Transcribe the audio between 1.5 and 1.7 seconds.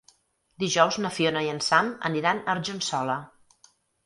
en